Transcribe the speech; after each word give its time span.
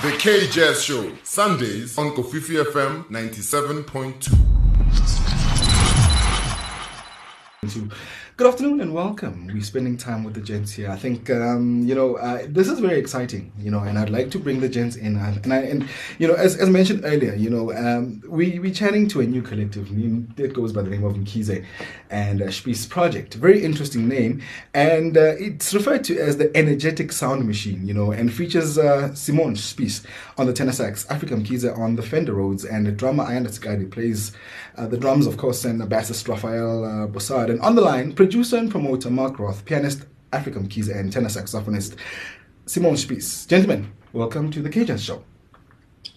The 0.00 0.12
K 0.16 0.46
Jazz 0.46 0.84
Show, 0.84 1.10
Sundays 1.24 1.98
on 1.98 2.12
Kofifi 2.12 2.62
FM 2.62 3.06
97.2. 3.08 4.32
Good 8.38 8.46
afternoon 8.46 8.80
and 8.80 8.94
welcome. 8.94 9.48
We're 9.52 9.60
spending 9.62 9.96
time 9.96 10.22
with 10.22 10.34
the 10.34 10.40
gents 10.40 10.70
here. 10.70 10.92
I 10.92 10.96
think 10.96 11.28
um, 11.28 11.82
you 11.84 11.92
know 11.92 12.14
uh, 12.18 12.46
this 12.48 12.68
is 12.68 12.78
very 12.78 12.96
exciting, 12.96 13.50
you 13.58 13.68
know, 13.68 13.80
and 13.80 13.98
I'd 13.98 14.10
like 14.10 14.30
to 14.30 14.38
bring 14.38 14.60
the 14.60 14.68
gents 14.68 14.94
in. 14.94 15.16
And, 15.16 15.52
I, 15.52 15.56
and 15.56 15.88
you 16.20 16.28
know, 16.28 16.34
as, 16.34 16.54
as 16.54 16.70
mentioned 16.70 17.00
earlier, 17.04 17.34
you 17.34 17.50
know, 17.50 17.72
um, 17.72 18.22
we 18.28 18.60
we 18.60 18.70
chatting 18.70 19.08
to 19.08 19.22
a 19.22 19.26
new 19.26 19.42
collective. 19.42 19.88
It 20.38 20.52
goes 20.52 20.72
by 20.72 20.82
the 20.82 20.90
name 20.90 21.02
of 21.02 21.14
Mkhize 21.14 21.64
and 22.10 22.40
uh, 22.40 22.88
Project. 22.88 23.34
Very 23.34 23.64
interesting 23.64 24.06
name, 24.06 24.40
and 24.72 25.16
uh, 25.16 25.34
it's 25.36 25.74
referred 25.74 26.04
to 26.04 26.20
as 26.20 26.36
the 26.36 26.56
energetic 26.56 27.10
sound 27.10 27.44
machine, 27.44 27.88
you 27.88 27.92
know, 27.92 28.12
and 28.12 28.32
features 28.32 28.78
uh, 28.78 29.12
Simon 29.16 29.56
Spiess 29.56 30.06
on 30.36 30.46
the 30.46 30.52
tenor 30.52 30.70
sax, 30.70 31.06
Afrika 31.06 31.36
Mkhize 31.36 31.76
on 31.76 31.96
the 31.96 32.02
Fender 32.02 32.34
Rhodes, 32.34 32.64
and 32.64 32.86
the 32.86 32.92
drummer 32.92 33.24
Ayanda 33.24 33.48
Sikade 33.48 33.90
plays 33.90 34.30
uh, 34.76 34.86
the 34.86 34.96
drums, 34.96 35.26
of 35.26 35.36
course, 35.36 35.64
and 35.64 35.80
the 35.80 35.86
bassist 35.86 36.28
Raphael 36.28 36.84
uh, 36.84 37.06
Bossard. 37.08 37.50
And 37.50 37.60
on 37.62 37.74
the 37.74 37.82
line, 37.82 38.14
producer 38.28 38.58
and 38.58 38.70
promoter 38.70 39.08
Mark 39.08 39.38
Roth, 39.38 39.64
pianist 39.64 40.04
African 40.34 40.68
Mkhize, 40.68 40.94
and 40.94 41.10
tenor 41.10 41.30
saxophonist 41.30 41.96
Simon 42.66 42.92
Spiess. 42.92 43.48
Gentlemen, 43.48 43.90
welcome 44.12 44.50
to 44.50 44.60
the 44.60 44.68
K 44.68 44.84
Jazz 44.84 45.02
Show. 45.02 45.24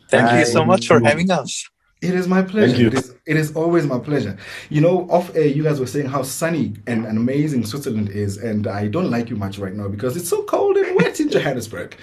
Thank 0.09 0.27
Hi. 0.27 0.39
you 0.39 0.45
so 0.45 0.65
much 0.65 0.87
for 0.87 0.99
having 0.99 1.31
us. 1.31 1.69
It 2.01 2.15
is 2.15 2.27
my 2.27 2.41
pleasure. 2.41 2.75
Thank 2.75 2.93
It 2.93 2.93
is, 2.95 3.15
it 3.27 3.37
is 3.37 3.55
always 3.55 3.85
my 3.85 3.99
pleasure. 3.99 4.35
You 4.69 4.81
know, 4.81 5.07
off 5.11 5.35
air, 5.35 5.45
you 5.45 5.61
guys 5.61 5.79
were 5.79 5.85
saying 5.85 6.07
how 6.07 6.23
sunny 6.23 6.73
and, 6.87 7.05
and 7.05 7.15
amazing 7.15 7.63
Switzerland 7.63 8.09
is, 8.09 8.37
and 8.37 8.65
I 8.65 8.87
don't 8.87 9.11
like 9.11 9.29
you 9.29 9.35
much 9.35 9.59
right 9.59 9.73
now 9.73 9.87
because 9.87 10.17
it's 10.17 10.27
so 10.27 10.41
cold 10.45 10.77
and 10.77 10.95
wet 10.95 11.19
in 11.19 11.29
Johannesburg. 11.35 11.95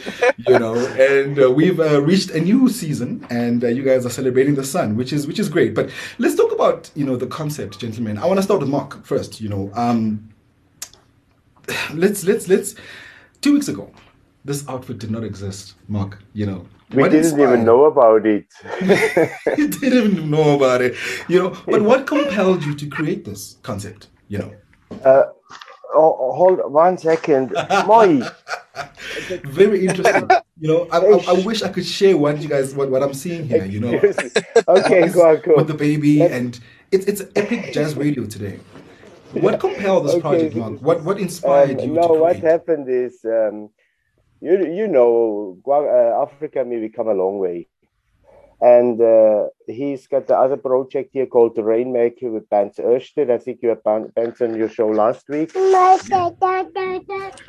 You 0.46 0.60
know, 0.60 0.76
and 0.76 1.42
uh, 1.42 1.50
we've 1.50 1.80
uh, 1.80 2.00
reached 2.00 2.30
a 2.30 2.40
new 2.40 2.68
season, 2.68 3.26
and 3.28 3.64
uh, 3.64 3.68
you 3.68 3.82
guys 3.82 4.06
are 4.06 4.10
celebrating 4.10 4.54
the 4.54 4.64
sun, 4.64 4.94
which 4.94 5.12
is 5.12 5.26
which 5.26 5.40
is 5.40 5.48
great. 5.48 5.74
But 5.74 5.90
let's 6.18 6.36
talk 6.36 6.52
about 6.52 6.92
you 6.94 7.04
know 7.04 7.16
the 7.16 7.26
concept, 7.26 7.80
gentlemen. 7.80 8.18
I 8.18 8.26
want 8.26 8.38
to 8.38 8.42
start 8.44 8.60
with 8.60 8.68
Mark 8.68 9.04
first. 9.04 9.40
You 9.40 9.48
know, 9.48 9.72
um, 9.74 10.28
let's 11.92 12.22
let's 12.22 12.46
let's. 12.46 12.76
Two 13.40 13.52
weeks 13.52 13.66
ago, 13.66 13.90
this 14.44 14.68
outfit 14.68 14.98
did 14.98 15.10
not 15.10 15.24
exist, 15.24 15.74
Mark. 15.88 16.22
You 16.34 16.46
know, 16.46 16.66
we 16.90 17.02
what 17.02 17.10
didn't 17.10 17.26
inspired? 17.26 17.52
even 17.52 17.64
know 17.64 17.84
about 17.84 18.26
it. 18.26 18.46
you 19.58 19.68
didn't 19.68 20.14
even 20.14 20.30
know 20.30 20.56
about 20.56 20.80
it, 20.80 20.96
you 21.28 21.38
know. 21.38 21.56
But 21.66 21.82
what 21.82 22.06
compelled 22.06 22.64
you 22.64 22.74
to 22.74 22.86
create 22.88 23.24
this 23.24 23.56
concept? 23.62 24.08
You 24.28 24.38
know. 24.38 24.54
Uh, 25.04 25.24
oh, 25.94 26.32
hold 26.32 26.72
one 26.72 26.96
second, 26.96 27.52
Moi. 27.86 28.26
Very 29.44 29.86
interesting. 29.86 30.30
You 30.60 30.68
know, 30.68 30.88
I, 30.90 30.98
I, 30.98 31.34
I, 31.36 31.44
wish 31.44 31.62
I 31.62 31.68
could 31.68 31.84
share 31.84 32.16
what 32.16 32.40
you 32.40 32.48
guys 32.48 32.74
what, 32.74 32.90
what 32.90 33.02
I'm 33.02 33.14
seeing 33.14 33.46
here. 33.46 33.64
You 33.64 33.80
know. 33.80 33.94
okay, 34.68 35.08
go 35.08 35.28
on, 35.28 35.40
go. 35.40 35.56
With 35.56 35.66
the 35.66 35.74
baby, 35.74 36.20
Let's... 36.20 36.32
and 36.32 36.60
it's 36.90 37.06
it's 37.06 37.22
epic 37.36 37.72
jazz 37.72 37.96
radio 37.96 38.24
today. 38.24 38.60
What 39.32 39.60
compelled 39.60 40.06
this 40.06 40.12
okay. 40.14 40.20
project, 40.22 40.56
Mark? 40.56 40.80
What 40.80 41.02
what 41.02 41.18
inspired 41.18 41.80
um, 41.80 41.88
you? 41.88 41.92
No, 41.94 42.06
what 42.08 42.36
happened 42.36 42.88
is. 42.88 43.24
Um, 43.26 43.68
you 44.40 44.66
you 44.66 44.88
know 44.88 45.58
uh, 45.66 46.26
Afrika 46.26 46.66
maybe 46.66 46.88
come 46.88 47.08
a 47.08 47.14
long 47.14 47.38
way, 47.38 47.68
and 48.60 49.00
uh, 49.00 49.48
he's 49.66 50.06
got 50.06 50.26
the 50.26 50.36
other 50.36 50.56
project 50.56 51.10
here 51.12 51.26
called 51.26 51.56
the 51.56 51.62
Rainmaker 51.62 52.30
with 52.30 52.48
Bänz 52.50 52.78
Oester. 52.78 53.30
I 53.30 53.38
think 53.38 53.60
you 53.62 53.70
had 53.70 53.82
Bänz 53.82 54.40
on 54.40 54.56
your 54.56 54.68
show 54.68 54.88
last 54.88 55.28
week. 55.28 55.52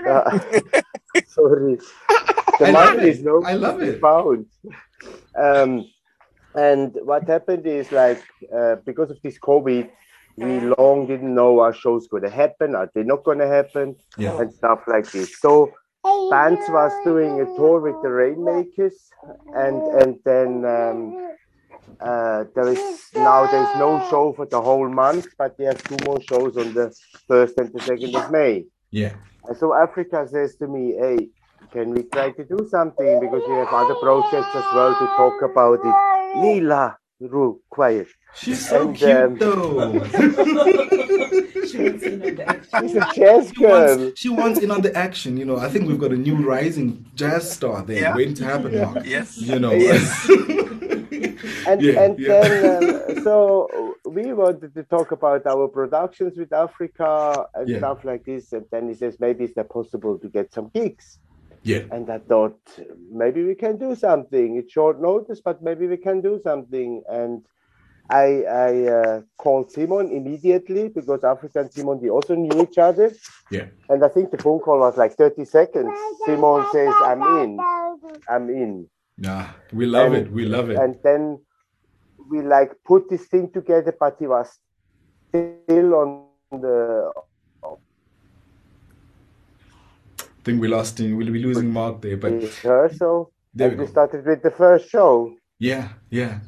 uh, 0.07 0.39
sorry, 1.27 1.79
the 2.59 2.71
mic 2.71 3.03
is 3.03 3.23
no 3.23 3.41
I 3.43 3.53
love 3.53 3.81
it. 3.81 3.99
Found. 4.01 4.45
Um, 5.35 5.85
and 6.55 6.97
what 7.03 7.27
happened 7.27 7.65
is 7.65 7.91
like 7.91 8.23
uh, 8.55 8.75
because 8.85 9.11
of 9.11 9.21
this 9.21 9.37
COVID, 9.39 9.89
we 10.37 10.59
long 10.59 11.05
didn't 11.05 11.33
know 11.33 11.59
our 11.59 11.73
show's 11.73 12.07
going 12.07 12.23
to 12.23 12.29
happen, 12.29 12.75
are 12.75 12.89
they 12.93 13.03
not 13.03 13.23
going 13.23 13.39
to 13.39 13.47
happen, 13.47 13.95
yeah. 14.17 14.39
and 14.39 14.51
stuff 14.53 14.81
like 14.87 15.11
this. 15.11 15.39
So 15.39 15.71
Bänz 16.05 16.69
was 16.69 16.93
doing 17.03 17.41
a 17.41 17.45
tour 17.57 17.79
with 17.79 18.01
the 18.01 18.09
Rainmakers, 18.09 19.11
and 19.53 19.81
and 20.01 20.19
then 20.23 20.63
um, 20.65 21.29
uh, 21.99 22.45
there 22.55 22.69
is 22.69 23.09
now 23.15 23.45
there's 23.47 23.75
no 23.77 24.05
show 24.09 24.33
for 24.33 24.45
the 24.45 24.61
whole 24.61 24.89
month, 24.89 25.27
but 25.37 25.57
they 25.57 25.65
have 25.65 25.83
two 25.83 25.97
more 26.05 26.21
shows 26.21 26.55
on 26.57 26.73
the 26.73 26.93
first 27.27 27.57
and 27.57 27.73
the 27.73 27.81
second 27.81 28.15
of 28.15 28.31
May. 28.31 28.65
Yeah. 28.91 29.13
And 29.45 29.57
so 29.57 29.69
Afrika 29.69 30.29
says 30.29 30.55
to 30.57 30.67
me, 30.67 30.93
"Hey, 30.93 31.29
can 31.71 31.91
we 31.91 32.03
try 32.03 32.31
to 32.31 32.43
do 32.45 32.67
something 32.69 33.19
because 33.19 33.43
we 33.47 33.55
have 33.55 33.73
other 33.73 33.95
projects 33.95 34.55
as 34.55 34.67
well 34.73 34.93
to 34.95 35.07
talk 35.17 35.41
about 35.41 35.79
it?" 35.83 35.95
Nila, 36.37 36.98
Ru, 37.19 37.61
quiet. 37.69 38.07
She's 38.35 38.67
so 38.69 38.87
and, 38.87 38.97
cute 38.97 39.11
um, 39.11 39.37
though. 39.37 40.03
She's 41.69 42.95
a 42.95 43.11
jazz 43.13 43.51
girl. 43.51 43.91
She 43.91 43.99
wants, 43.99 44.19
she 44.19 44.29
wants 44.29 44.59
in 44.59 44.71
on 44.71 44.81
the 44.81 44.95
action. 44.95 45.35
You 45.35 45.45
know, 45.45 45.57
I 45.57 45.67
think 45.67 45.87
we've 45.87 45.99
got 45.99 46.11
a 46.11 46.17
new 46.17 46.37
rising 46.37 47.05
jazz 47.15 47.51
star 47.51 47.83
there 47.83 48.01
yeah. 48.01 48.15
waiting 48.15 48.35
to 48.35 48.45
happen. 48.45 48.73
Yeah. 48.73 48.93
Yes. 49.03 49.37
You 49.37 49.59
know. 49.59 49.71
Yes. 49.73 50.29
and 51.67 51.81
yeah, 51.81 52.01
and 52.03 52.19
yeah. 52.19 52.41
then 52.41 53.17
um, 53.17 53.23
so 53.23 53.95
we 54.05 54.31
wanted 54.33 54.73
to 54.73 54.83
talk 54.83 55.11
about 55.11 55.45
our 55.45 55.67
productions 55.67 56.37
with 56.37 56.49
Afrika 56.51 57.47
and 57.53 57.77
stuff 57.77 58.05
like 58.05 58.23
this. 58.23 58.53
And 58.53 58.65
then 58.71 58.87
he 58.87 58.93
says, 58.93 59.19
maybe 59.19 59.43
it's 59.43 59.55
that 59.55 59.69
possible 59.69 60.17
to 60.19 60.29
get 60.29 60.53
some 60.53 60.71
gigs? 60.73 61.19
Yeah. 61.63 61.83
And 61.91 62.09
I 62.09 62.19
thought 62.19 62.59
maybe 63.11 63.43
we 63.43 63.55
can 63.55 63.77
do 63.77 63.95
something. 63.95 64.57
It's 64.57 64.71
short 64.71 65.01
notice, 65.01 65.41
but 65.41 65.61
maybe 65.61 65.87
we 65.87 65.97
can 65.97 66.21
do 66.21 66.39
something. 66.43 67.03
And 67.09 67.45
I, 68.09 68.43
I 68.43 68.85
uh, 68.87 69.21
called 69.37 69.71
Simon 69.71 70.11
immediately 70.11 70.89
because 70.89 71.21
Afrika 71.21 71.61
and 71.61 71.71
Simon, 71.71 71.99
they 72.01 72.09
also 72.09 72.35
knew 72.35 72.61
each 72.61 72.77
other. 72.77 73.11
Yeah. 73.51 73.67
And 73.89 74.03
I 74.03 74.07
think 74.07 74.31
the 74.31 74.37
phone 74.37 74.59
call 74.59 74.79
was 74.79 74.97
like 74.97 75.13
30 75.15 75.45
seconds. 75.45 75.91
Simon 76.25 76.65
says, 76.71 76.93
I'm 77.01 77.21
in. 77.21 77.59
I'm 78.27 78.49
in. 78.49 78.87
Yeah, 79.17 79.51
we 79.73 79.85
love 79.85 80.13
and, 80.13 80.27
it. 80.27 80.31
We 80.31 80.45
love 80.45 80.69
it. 80.69 80.77
And 80.77 80.95
then 81.03 81.39
we 82.29 82.41
like 82.41 82.71
put 82.85 83.09
this 83.09 83.25
thing 83.25 83.51
together, 83.51 83.95
but 83.99 84.15
he 84.17 84.27
was 84.27 84.57
still 85.29 85.95
on 85.95 86.25
the. 86.51 87.11
I 90.39 90.41
think 90.43 90.61
we 90.61 90.67
lost 90.67 90.99
him. 90.99 91.17
We'll 91.17 91.31
be 91.31 91.43
losing 91.43 91.71
Mark 91.71 92.01
there, 92.01 92.17
but 92.17 92.31
rehearsal. 92.31 93.31
There 93.53 93.69
we, 93.69 93.75
we 93.75 93.87
started 93.87 94.25
with 94.25 94.41
the 94.41 94.51
first 94.51 94.89
show. 94.89 95.35
Yeah, 95.59 95.89
yeah. 96.09 96.39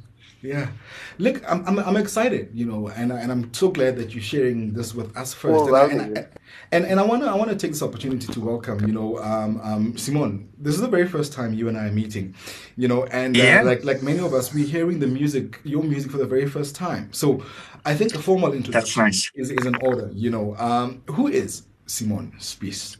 Yeah, 0.44 0.72
look, 1.19 1.44
I'm, 1.47 1.63
I'm, 1.68 1.78
I'm 1.78 1.97
excited, 1.97 2.50
you 2.52 2.66
know, 2.66 2.88
and 2.88 3.12
and 3.12 3.31
I'm 3.31 3.53
so 3.53 3.69
glad 3.69 3.96
that 3.97 4.16
you're 4.16 4.24
sharing 4.24 4.74
this 4.74 4.96
with 4.96 5.16
us 5.16 5.35
first. 5.35 5.69
Oh, 5.69 5.75
and, 5.75 6.18
I, 6.18 6.25
and, 6.72 6.84
and 6.84 7.00
I 7.00 7.03
want 7.03 7.22
to 7.22 7.29
I 7.29 7.35
want 7.35 7.52
to 7.52 7.56
take 7.56 7.74
this 7.74 7.84
opportunity 7.84 8.25
to 8.25 8.40
welcome, 8.40 8.79
you 8.88 8.91
know, 8.91 9.19
um, 9.19 9.62
um, 9.62 9.96
Simon. 9.97 10.50
This 10.58 10.73
is 10.73 10.81
the 10.81 10.88
very 10.88 11.08
first 11.08 11.31
time 11.31 11.53
you 11.53 11.68
and 11.69 11.78
I 11.78 11.90
are 11.90 11.91
meeting, 11.91 12.34
you 12.75 12.88
know, 12.88 13.03
and 13.06 13.38
uh, 13.38 13.40
yeah. 13.40 13.62
like 13.62 13.84
like 13.84 14.02
many 14.02 14.18
of 14.18 14.34
us, 14.34 14.52
we're 14.52 14.66
hearing 14.66 14.97
the 14.97 15.06
music, 15.06 15.59
your 15.63 15.84
music, 15.84 16.09
for 16.09 16.18
the 16.18 16.25
very 16.25 16.47
first 16.47 16.75
time. 16.75 17.13
So 17.13 17.44
I 17.85 17.94
think 17.94 18.16
a 18.16 18.19
formal 18.19 18.53
introduction 18.53 19.03
nice. 19.03 19.29
is 19.35 19.52
is 19.52 19.68
in 19.68 19.75
order. 19.75 20.09
You 20.12 20.31
know, 20.31 20.56
um, 20.58 21.03
who 21.06 21.28
is 21.28 21.68
Simon 21.85 22.34
Spiess? 22.40 22.97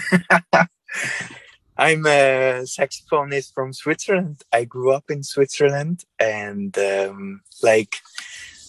I'm 1.78 2.06
a 2.06 2.64
saxophonist 2.64 3.52
from 3.52 3.72
Switzerland. 3.72 4.42
I 4.52 4.64
grew 4.64 4.92
up 4.92 5.10
in 5.10 5.22
Switzerland 5.22 6.04
and 6.18 6.76
um, 6.78 7.42
like 7.62 7.96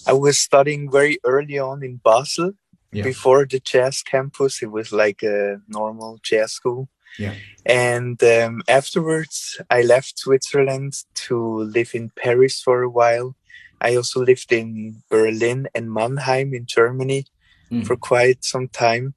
I 0.05 0.13
was 0.13 0.37
studying 0.37 0.91
very 0.91 1.17
early 1.23 1.57
on 1.57 1.83
in 1.83 1.97
Basel 2.03 2.51
yeah. 2.91 3.03
before 3.03 3.45
the 3.45 3.59
jazz 3.59 4.01
campus. 4.01 4.61
It 4.61 4.71
was 4.71 4.91
like 4.91 5.23
a 5.23 5.61
normal 5.67 6.19
jazz 6.21 6.51
school. 6.51 6.89
Yeah. 7.17 7.33
And 7.65 8.21
um, 8.23 8.61
afterwards, 8.67 9.59
I 9.69 9.81
left 9.81 10.19
Switzerland 10.19 10.93
to 11.27 11.63
live 11.63 11.91
in 11.93 12.11
Paris 12.15 12.61
for 12.61 12.83
a 12.83 12.89
while. 12.89 13.35
I 13.81 13.95
also 13.95 14.23
lived 14.23 14.51
in 14.51 15.03
Berlin 15.09 15.67
and 15.73 15.91
Mannheim 15.91 16.53
in 16.53 16.65
Germany 16.65 17.25
mm. 17.71 17.85
for 17.85 17.95
quite 17.95 18.43
some 18.43 18.67
time. 18.67 19.13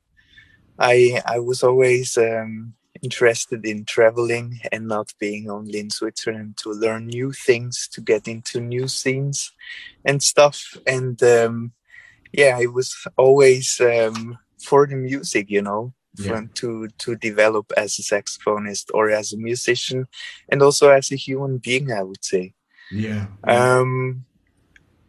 I 0.81 1.21
I 1.27 1.39
was 1.39 1.63
always 1.63 2.17
um, 2.17 2.75
interested 3.03 3.65
in 3.67 3.85
traveling 3.85 4.61
and 4.73 4.89
not 4.89 5.13
being 5.21 5.51
only 5.51 5.79
in 5.79 5.91
Switzerland 5.91 6.57
to 6.59 6.71
learn 6.71 7.07
new 7.07 7.33
things, 7.33 7.89
to 7.93 8.01
get 8.01 8.27
into 8.27 8.61
new 8.61 8.89
scenes 8.89 9.53
and 10.05 10.23
stuff. 10.23 10.77
And 10.87 11.23
um, 11.23 11.73
yeah, 12.33 12.59
it 12.59 12.73
was 12.73 13.07
always 13.17 13.81
um, 13.81 14.39
for 14.63 14.87
the 14.87 14.97
music, 14.97 15.51
you 15.51 15.63
know, 15.63 15.93
yeah. 16.19 16.43
to 16.55 16.89
to 16.99 17.17
develop 17.17 17.73
as 17.77 17.99
a 17.99 18.03
saxophonist 18.03 18.91
or 18.95 19.11
as 19.11 19.35
a 19.35 19.39
musician, 19.39 20.07
and 20.49 20.63
also 20.63 20.91
as 20.91 21.13
a 21.13 21.17
human 21.17 21.59
being, 21.59 21.93
I 21.93 22.03
would 22.03 22.25
say. 22.25 22.55
Yeah. 22.91 23.27
Um, 23.45 24.25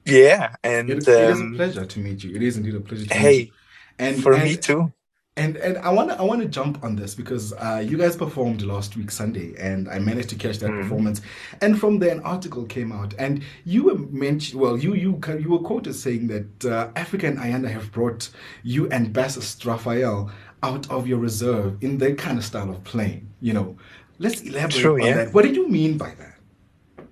yeah, 0.05 0.55
and 0.63 0.89
it 0.89 0.97
is, 0.97 1.07
it 1.07 1.29
is 1.29 1.39
a 1.39 1.43
um, 1.43 1.55
pleasure 1.55 1.85
to 1.85 1.99
meet 1.99 2.23
you. 2.23 2.35
It 2.35 2.41
is 2.41 2.57
indeed 2.57 2.75
a 2.75 2.81
pleasure. 2.81 3.05
To 3.05 3.13
meet 3.13 3.15
you. 3.15 3.21
Hey, 3.21 3.51
and 3.99 4.21
for 4.21 4.33
and, 4.33 4.43
me 4.43 4.57
too 4.57 4.91
And 5.37 5.55
and 5.55 5.77
I 5.77 5.89
want 5.91 6.09
to 6.09 6.19
I 6.19 6.23
want 6.23 6.41
to 6.41 6.47
jump 6.47 6.83
on 6.83 6.97
this 6.97 7.15
because 7.15 7.53
uh, 7.53 7.81
you 7.85 7.97
guys 7.97 8.17
performed 8.17 8.63
last 8.63 8.97
week 8.97 9.09
Sunday, 9.09 9.55
and 9.57 9.87
I 9.87 9.97
managed 9.97 10.27
to 10.29 10.35
catch 10.35 10.57
that 10.57 10.69
mm. 10.69 10.81
performance. 10.81 11.21
And 11.61 11.79
from 11.79 11.99
there, 11.99 12.11
an 12.11 12.19
article 12.23 12.65
came 12.65 12.91
out, 12.91 13.13
and 13.17 13.41
you 13.63 13.85
were 13.85 13.97
mentioned. 13.97 14.59
Well, 14.59 14.77
you 14.77 14.93
you 14.93 15.21
you 15.39 15.49
were 15.49 15.59
quoted 15.59 15.93
saying 15.93 16.27
that 16.27 16.65
uh, 16.65 16.89
Afrika 16.93 17.29
and 17.29 17.37
Ayanda 17.37 17.71
have 17.71 17.93
brought 17.93 18.29
you 18.63 18.89
and 18.89 19.15
bassist 19.15 19.65
Raphael 19.65 20.29
out 20.63 20.91
of 20.91 21.07
your 21.07 21.19
reserve 21.19 21.77
in 21.81 21.97
their 21.97 22.13
kind 22.13 22.37
of 22.37 22.43
style 22.43 22.69
of 22.69 22.83
playing. 22.83 23.29
You 23.39 23.53
know, 23.53 23.77
let's 24.19 24.41
elaborate 24.41 24.81
True, 24.81 25.01
on 25.01 25.07
yeah. 25.07 25.15
that. 25.15 25.33
What 25.33 25.45
did 25.45 25.55
you 25.55 25.69
mean 25.69 25.97
by 25.97 26.13
that? 26.15 27.07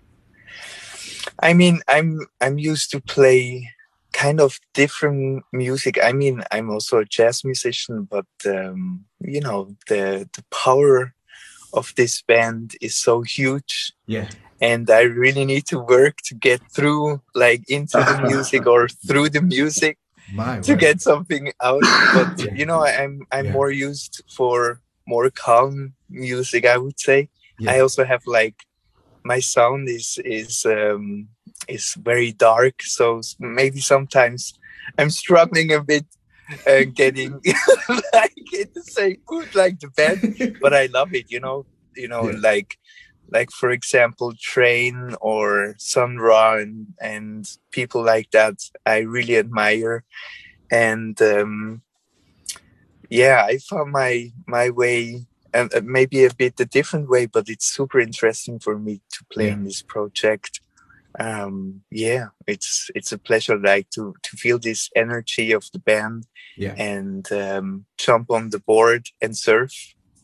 I 1.41 1.53
mean, 1.53 1.79
I'm 1.87 2.27
I'm 2.41 2.59
used 2.59 2.91
to 2.91 2.99
play 2.99 3.71
kind 4.13 4.39
of 4.41 4.59
different 4.73 5.43
music. 5.53 5.97
I 6.03 6.11
mean, 6.13 6.43
I'm 6.51 6.69
also 6.69 6.99
a 6.99 7.05
jazz 7.05 7.43
musician, 7.43 8.07
but 8.09 8.25
um, 8.45 9.05
you 9.19 9.41
know, 9.41 9.75
the 9.87 10.29
the 10.33 10.43
power 10.51 11.13
of 11.73 11.93
this 11.95 12.21
band 12.21 12.75
is 12.81 12.95
so 12.95 13.21
huge. 13.21 13.93
Yeah. 14.07 14.29
And 14.61 14.89
I 14.89 15.01
really 15.01 15.45
need 15.45 15.65
to 15.67 15.79
work 15.79 16.17
to 16.25 16.35
get 16.35 16.61
through, 16.71 17.21
like 17.33 17.63
into 17.69 17.97
the 17.97 18.21
music 18.27 18.67
or 18.67 18.89
through 18.89 19.29
the 19.29 19.41
music 19.41 19.97
My 20.33 20.59
to 20.61 20.75
get 20.75 21.01
something 21.01 21.53
out. 21.61 21.83
But 22.13 22.43
yeah. 22.43 22.53
you 22.53 22.65
know, 22.65 22.83
I'm 22.83 23.25
I'm 23.31 23.45
yeah. 23.45 23.51
more 23.51 23.71
used 23.71 24.21
for 24.35 24.81
more 25.07 25.29
calm 25.29 25.93
music. 26.09 26.65
I 26.65 26.77
would 26.77 26.99
say. 26.99 27.29
Yeah. 27.59 27.73
I 27.73 27.79
also 27.79 28.03
have 28.03 28.23
like 28.25 28.55
my 29.23 29.39
sound 29.39 29.89
is 29.89 30.19
is 30.25 30.65
um, 30.65 31.29
is 31.67 31.95
very 31.95 32.31
dark. 32.31 32.81
So 32.83 33.21
maybe 33.39 33.79
sometimes 33.79 34.53
I'm 34.97 35.09
struggling 35.09 35.71
a 35.71 35.83
bit 35.83 36.05
uh, 36.67 36.83
getting 36.93 37.33
like 38.13 38.35
to 38.73 38.81
say 38.81 39.17
good 39.25 39.53
like 39.55 39.79
the 39.79 39.89
band, 39.89 40.57
but 40.61 40.73
I 40.73 40.87
love 40.87 41.13
it. 41.13 41.31
You 41.31 41.39
know, 41.39 41.65
you 41.95 42.07
know, 42.07 42.29
yeah. 42.29 42.37
like 42.39 42.77
like 43.31 43.51
for 43.51 43.69
example, 43.69 44.33
Train 44.39 45.15
or 45.21 45.75
Sun 45.77 46.17
Ra 46.17 46.57
and, 46.57 46.87
and 46.99 47.49
people 47.71 48.03
like 48.03 48.31
that. 48.31 48.55
I 48.85 48.99
really 48.99 49.37
admire, 49.37 50.03
and 50.71 51.21
um, 51.21 51.81
yeah, 53.09 53.45
I 53.45 53.57
found 53.57 53.91
my 53.91 54.31
my 54.47 54.69
way 54.69 55.25
and 55.53 55.71
maybe 55.83 56.25
a 56.25 56.33
bit 56.33 56.59
a 56.59 56.65
different 56.65 57.09
way, 57.09 57.25
but 57.25 57.49
it's 57.49 57.65
super 57.65 57.99
interesting 57.99 58.59
for 58.59 58.77
me 58.77 59.01
to 59.11 59.25
play 59.31 59.47
yeah. 59.47 59.53
in 59.53 59.63
this 59.63 59.81
project 59.81 60.61
um 61.19 61.81
yeah 61.89 62.27
it's 62.45 62.91
it's 62.93 63.11
a 63.11 63.17
pleasure 63.17 63.57
like 63.57 63.89
to 63.89 64.13
to 64.21 64.37
feel 64.37 64.59
this 64.59 64.89
energy 64.95 65.51
of 65.51 65.65
the 65.73 65.79
band 65.79 66.25
yeah. 66.55 66.73
and 66.77 67.31
um 67.31 67.85
jump 67.97 68.29
on 68.29 68.49
the 68.49 68.59
board 68.59 69.07
and 69.21 69.35
surf. 69.35 69.71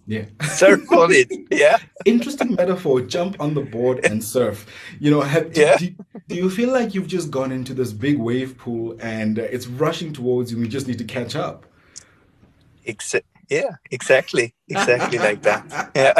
Yeah. 0.07 0.25
Surf 0.43 0.91
on 0.91 1.11
it 1.11 1.31
yeah. 1.49 1.77
Interesting 2.05 2.53
metaphor 2.53 3.01
jump 3.01 3.41
on 3.41 3.55
the 3.55 3.61
board 3.61 4.05
and 4.05 4.23
surf. 4.23 4.67
You 4.99 5.09
know 5.09 5.21
have, 5.21 5.57
yeah. 5.57 5.77
do, 5.77 5.95
do, 6.27 6.35
you 6.35 6.49
feel 6.49 6.71
like 6.71 6.93
you've 6.93 7.07
just 7.07 7.31
gone 7.31 7.51
into 7.51 7.73
this 7.73 7.91
big 7.91 8.19
wave 8.19 8.55
pool 8.57 8.95
and 8.99 9.39
it's 9.39 9.65
rushing 9.65 10.13
towards 10.13 10.51
you 10.51 10.57
and 10.57 10.65
you 10.65 10.71
just 10.71 10.87
need 10.87 10.99
to 10.99 11.05
catch 11.05 11.35
up? 11.35 11.65
Except 12.83 13.25
yeah 13.49 13.75
exactly 13.91 14.53
exactly 14.67 15.17
like 15.17 15.41
that 15.41 15.91
yeah 15.95 16.13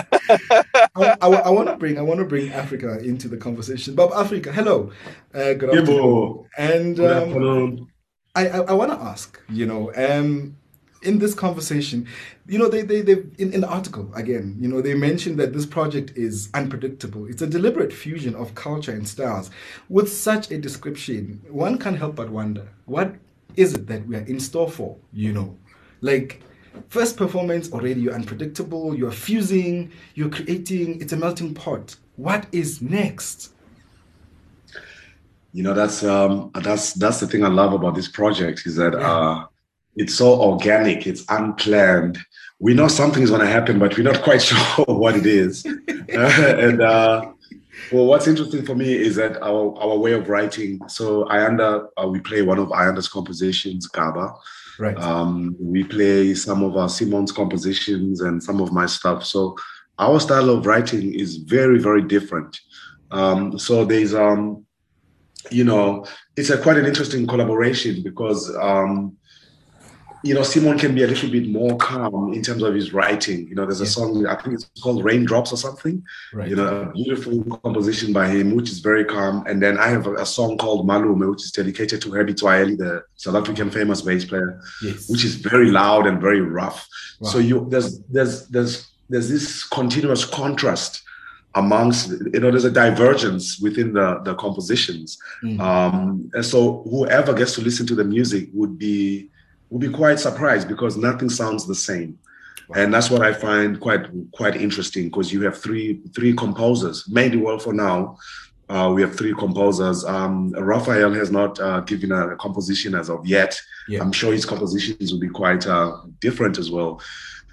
I, 0.96 1.18
I, 1.22 1.28
I 1.28 1.50
want 1.50 1.68
to 1.70 1.76
bring 1.76 1.98
i 1.98 2.02
want 2.02 2.20
to 2.20 2.26
bring 2.26 2.50
Afrika 2.52 3.04
into 3.04 3.28
the 3.28 3.38
conversation 3.38 3.96
bob 3.96 4.12
Afrika 4.12 4.54
hello 4.54 4.92
uh, 5.34 5.54
good 5.54 5.76
afternoon 5.76 6.46
and 6.58 7.00
um, 7.00 7.06
good 7.06 7.12
afternoon. 7.12 7.88
i 8.36 8.48
i, 8.48 8.58
I 8.58 8.74
want 8.74 8.92
to 8.92 8.98
ask 8.98 9.40
you 9.50 9.66
know 9.66 9.92
um 9.96 10.56
in 11.06 11.20
this 11.20 11.34
conversation, 11.34 12.08
you 12.48 12.58
know, 12.58 12.68
they, 12.68 12.82
they, 12.82 13.02
they 13.02 13.24
in, 13.38 13.54
in 13.54 13.62
the 13.62 13.68
article, 13.68 14.12
again, 14.16 14.58
you 14.60 14.68
know, 14.68 14.82
they 14.82 14.96
mentioned 14.96 15.38
that 15.40 15.54
this 15.54 15.66
project 15.66 16.12
is 16.18 16.50
unpredictable. 16.54 17.28
It's 17.28 17.42
a 17.42 17.48
deliberate 17.48 17.94
fusion 17.94 18.36
of 18.36 18.56
culture 18.56 18.92
and 18.92 19.08
styles. 19.08 19.52
With 19.88 20.12
such 20.12 20.52
a 20.52 20.58
description, 20.58 21.42
one 21.48 21.78
can't 21.78 21.98
help 21.98 22.16
but 22.16 22.30
wonder, 22.30 22.68
what 22.86 23.16
is 23.56 23.74
it 23.74 23.88
that 23.88 24.06
we 24.08 24.16
are 24.16 24.26
in 24.26 24.40
store 24.40 24.70
for, 24.70 24.98
you 25.14 25.32
know? 25.32 25.58
Like, 26.02 26.42
First 26.90 27.18
performance, 27.18 27.72
already 27.72 28.02
you're 28.02 28.14
unpredictable, 28.14 28.96
you're 28.96 29.12
fusing, 29.12 29.92
you're 30.14 30.30
creating, 30.30 31.02
it's 31.02 31.14
a 31.14 31.18
melting 31.18 31.54
pot. 31.54 31.96
What 32.16 32.48
is 32.52 32.82
next? 32.82 33.54
You 35.54 35.64
know, 35.64 35.74
that's 35.74 36.04
um 36.04 36.52
that's 36.54 36.94
that's 36.94 37.20
the 37.20 37.28
thing 37.28 37.44
I 37.44 37.48
love 37.48 37.74
about 37.74 37.96
this 37.96 38.10
project 38.10 38.66
is 38.66 38.76
that 38.76 38.94
yeah. 38.94 39.12
uh 39.12 39.46
it's 39.96 40.14
so 40.14 40.42
organic, 40.42 41.08
it's 41.08 41.24
unplanned. 41.30 42.18
We 42.60 42.74
know 42.74 42.90
something 42.90 43.24
is 43.24 43.32
gonna 43.32 43.46
happen, 43.46 43.80
but 43.80 43.98
we're 43.98 44.04
not 44.04 44.22
quite 44.22 44.42
sure 44.50 44.86
what 44.88 45.16
it 45.16 45.26
is. 45.26 45.66
and 46.10 46.82
uh 46.82 47.32
well, 47.92 48.06
what's 48.06 48.28
interesting 48.28 48.66
for 48.66 48.76
me 48.76 48.94
is 48.94 49.16
that 49.18 49.42
our, 49.42 49.78
our 49.78 49.98
way 49.98 50.14
of 50.14 50.30
writing. 50.30 50.80
So 50.88 51.26
Ayanda, 51.26 51.88
uh, 52.02 52.08
we 52.08 52.20
play 52.20 52.42
one 52.42 52.58
of 52.58 52.70
Ayanda's 52.70 53.08
compositions, 53.08 53.88
Gaba, 53.88 54.34
Right. 54.80 54.98
Um, 54.98 55.56
we 55.60 55.84
play 55.84 56.34
some 56.34 56.64
of 56.64 56.76
our 56.76 56.90
Simon's 56.90 57.32
compositions 57.32 58.22
and 58.22 58.42
some 58.42 58.62
of 58.62 58.72
my 58.72 58.86
stuff. 58.86 59.26
So 59.26 59.56
our 60.00 60.20
style 60.20 60.50
of 60.50 60.66
writing 60.66 61.14
is 61.14 61.38
very, 61.38 61.80
very 61.80 62.02
different. 62.02 62.60
Um, 63.12 63.58
so 63.58 63.86
there's, 63.86 64.14
um, 64.14 64.66
you 65.52 65.64
know, 65.64 66.06
it's 66.36 66.50
a 66.50 66.58
quite 66.58 66.78
an 66.78 66.86
interesting 66.86 67.28
collaboration 67.28 68.04
because 68.04 68.54
um, 68.58 69.16
you 70.26 70.34
know, 70.34 70.42
Simon 70.42 70.80
can 70.80 70.96
be 70.96 71.04
a 71.04 71.08
little 71.08 71.30
bit 71.30 71.48
more 71.48 71.78
calm 71.78 72.34
in 72.34 72.42
terms 72.42 72.64
of 72.64 72.74
his 72.74 72.92
writing. 72.92 73.48
You 73.48 73.54
know, 73.54 73.66
there's 73.66 73.80
a 73.80 73.86
song, 73.86 74.26
I 74.26 74.36
think 74.42 74.56
it's 74.56 74.66
called 74.82 75.04
Raindrops 75.04 75.54
or 75.54 75.58
something. 75.58 76.04
Right. 76.34 76.50
You 76.50 76.56
know, 76.56 76.82
a 76.82 76.92
beautiful 76.92 77.44
composition 77.60 78.12
by 78.12 78.30
him, 78.30 78.56
which 78.56 78.72
is 78.72 78.80
very 78.80 79.06
calm. 79.06 79.46
And 79.46 79.62
then 79.62 79.78
I 79.78 79.88
have 79.88 80.08
a, 80.08 80.16
a 80.16 80.26
song 80.26 80.58
called 80.58 80.88
Malume, 80.88 81.30
which 81.30 81.44
is 81.44 81.52
dedicated 81.52 82.02
to 82.02 82.12
Herbie 82.12 82.34
Tsoaeli, 82.34 82.76
the 82.76 83.04
South 83.18 83.36
African 83.36 83.70
famous 83.70 84.02
bass 84.02 84.26
player, 84.26 84.60
yes. 84.82 85.08
which 85.08 85.24
is 85.24 85.36
very 85.36 85.70
loud 85.70 86.08
and 86.08 86.20
very 86.20 86.42
rough. 86.42 86.88
Wow. 87.20 87.30
So 87.30 87.38
you 87.38 87.68
there's 87.70 88.00
there's 88.06 88.48
there's 88.48 88.88
there's 89.10 89.30
this 89.30 89.64
continuous 89.64 90.26
contrast 90.26 91.04
amongst 91.54 92.10
you 92.10 92.40
know 92.40 92.50
there's 92.50 92.66
a 92.66 92.72
divergence 92.72 93.60
within 93.60 93.94
the 93.94 94.20
the 94.26 94.36
compositions 94.36 95.18
mm-hmm. 95.42 95.62
um 95.62 96.30
and 96.34 96.46
so 96.46 96.84
whoever 96.90 97.34
gets 97.34 97.56
to 97.56 97.62
listen 97.62 97.88
to 97.88 97.96
the 97.96 98.04
music 98.04 98.50
would 98.52 98.78
be 98.78 99.30
will 99.70 99.80
be 99.80 99.90
quite 99.90 100.20
surprised 100.20 100.68
because 100.68 100.98
nothing 100.98 101.30
sounds 101.30 101.66
the 101.66 101.76
same. 101.76 102.18
Wow. 102.68 102.82
And 102.82 102.94
that's 102.94 103.12
what 103.12 103.22
I 103.22 103.32
find 103.34 103.80
quite 103.80 104.08
quite 104.32 104.56
interesting 104.56 105.06
because 105.06 105.32
you 105.32 105.42
have 105.44 105.58
three 105.58 106.02
three 106.16 106.34
composers. 106.34 107.08
Mainly, 107.08 107.38
well, 107.38 107.60
for 107.60 107.74
now, 107.74 108.18
uh, 108.70 108.92
we 108.94 109.02
have 109.02 109.16
three 109.16 109.34
composers. 109.34 110.04
Um, 110.04 110.52
Raphael 110.52 111.14
has 111.14 111.32
not 111.32 111.60
uh, 111.60 111.82
given 111.82 112.12
a 112.12 112.36
composition 112.38 112.96
as 112.96 113.10
of 113.10 113.26
yet. 113.26 113.60
Yeah. 113.88 114.02
I'm 114.02 114.12
sure 114.12 114.34
his 114.34 114.46
compositions 114.46 115.12
will 115.12 115.20
be 115.20 115.30
quite 115.30 115.68
uh, 115.68 115.98
different 116.20 116.58
as 116.58 116.72
well. 116.72 117.02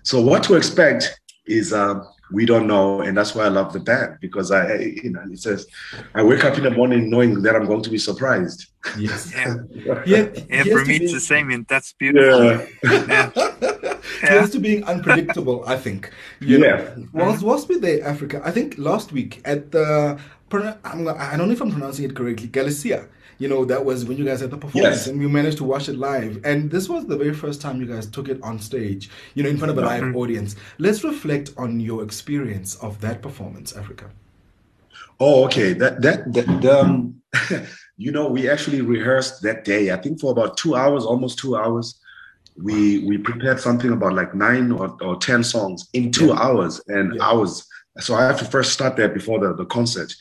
So, 0.03 0.21
what 0.21 0.43
to 0.45 0.55
expect 0.55 1.21
is 1.47 1.73
uh, 1.73 2.03
we 2.33 2.47
don't 2.47 2.67
know, 2.67 3.01
and 3.01 3.17
that's 3.17 3.35
why 3.35 3.45
I 3.45 3.49
love 3.49 3.73
the 3.73 3.81
band 3.81 4.19
because 4.21 4.51
I, 4.51 4.77
you 4.79 5.11
know, 5.11 5.23
it 5.31 5.39
says 5.39 5.67
I 6.15 6.23
wake 6.23 6.45
up 6.45 6.57
in 6.57 6.65
the 6.65 6.71
morning 6.71 7.11
knowing 7.11 7.43
that 7.43 7.55
I'm 7.55 7.67
going 7.67 7.83
to 7.83 7.91
be 7.91 7.99
surprised. 7.99 8.67
Yes, 8.99 9.33
yeah, 9.35 9.57
yeah. 10.07 10.29
yeah 10.49 10.63
for 10.65 10.85
me, 10.85 10.97
it's 10.97 11.13
the 11.13 11.21
same, 11.21 11.51
and 11.51 11.67
that's 11.67 11.93
beautiful. 11.93 12.45
Yeah. 12.45 12.67
yeah. 12.83 13.31
yeah. 14.23 14.47
to 14.47 14.59
being 14.59 14.85
unpredictable, 14.85 15.65
I 15.67 15.77
think. 15.77 16.11
You 16.41 16.65
yeah. 16.65 16.95
Know, 16.97 17.09
whilst, 17.13 17.43
whilst 17.43 17.69
we 17.69 17.79
there, 17.79 18.01
Afrika, 18.01 18.41
I 18.45 18.51
think 18.51 18.79
last 18.79 19.13
week 19.13 19.41
at 19.45 19.71
the, 19.73 20.19
I'm, 20.53 21.09
I 21.09 21.37
don't 21.37 21.49
know 21.49 21.53
if 21.53 21.61
I'm 21.61 21.71
pronouncing 21.71 22.05
it 22.05 22.17
correctly, 22.17 22.49
Galicia 22.49 23.09
you 23.43 23.49
know, 23.49 23.65
that 23.65 23.85
was 23.85 24.05
when 24.05 24.17
you 24.17 24.25
guys 24.25 24.41
had 24.41 24.53
the 24.53 24.57
performance 24.57 24.99
yes. 24.99 25.07
and 25.09 25.19
we 25.19 25.27
managed 25.27 25.57
to 25.59 25.65
watch 25.65 25.89
it 25.89 25.97
live. 25.97 26.41
And 26.45 26.71
this 26.71 26.89
was 26.89 27.07
the 27.07 27.17
very 27.17 27.35
first 27.35 27.61
time 27.61 27.81
you 27.81 27.87
guys 27.87 28.07
took 28.07 28.29
it 28.29 28.41
on 28.41 28.61
stage, 28.61 29.11
you 29.35 29.43
know, 29.43 29.49
in 29.49 29.59
front 29.59 29.73
of 29.73 29.79
a 29.79 29.81
live 29.81 30.05
mm-hmm. 30.05 30.17
audience. 30.17 30.55
Let's 30.79 31.03
reflect 31.03 31.51
on 31.57 31.81
your 31.81 32.05
experience 32.05 32.77
of 32.77 33.01
that 33.01 33.21
performance, 33.21 33.73
Afrika. 33.73 34.11
Oh, 35.19 35.45
okay. 35.47 35.73
That 35.73 36.03
that 36.03 36.33
that 36.33 36.65
um, 36.67 37.21
you 37.97 38.13
know, 38.13 38.29
we 38.29 38.49
actually 38.49 38.81
rehearsed 38.81 39.43
that 39.43 39.65
day. 39.65 39.91
I 39.91 39.97
think 39.97 40.21
for 40.21 40.31
about 40.31 40.57
two 40.57 40.77
hours, 40.77 41.05
almost 41.05 41.41
two 41.41 41.57
hours. 41.57 41.99
We 42.57 43.05
we 43.09 43.19
prepared 43.19 43.59
something 43.59 43.93
about 43.93 44.13
like 44.13 44.35
nine 44.37 44.71
or, 44.71 44.97
or 45.03 45.17
ten 45.17 45.43
songs 45.43 45.89
in 45.95 46.13
two 46.13 46.29
yeah. 46.29 46.45
hours, 46.45 46.81
and 46.87 47.17
yeah. 47.17 47.31
I 47.31 47.33
was 47.33 47.67
so 47.99 48.15
I 48.15 48.23
have 48.23 48.39
to 48.39 48.45
first 48.45 48.73
start 48.73 48.97
that 48.97 49.15
before 49.15 49.39
the, 49.41 49.55
the 49.55 49.65
concert. 49.65 50.15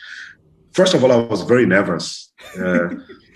First 0.74 0.94
of 0.94 1.04
all, 1.04 1.12
I 1.12 1.18
was 1.18 1.42
very 1.44 1.66
nervous 1.66 2.32
uh, 2.58 2.90